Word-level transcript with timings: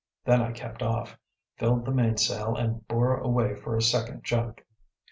Then 0.25 0.41
I 0.41 0.51
kept 0.51 0.81
off, 0.81 1.15
filled 1.57 1.85
the 1.85 1.91
mainsail, 1.91 2.55
and 2.55 2.87
bore 2.87 3.17
away 3.17 3.53
for 3.53 3.77
a 3.77 3.83
second 3.83 4.23
junk. 4.23 4.65